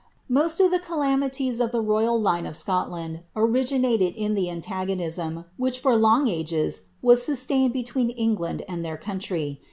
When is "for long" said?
5.79-6.27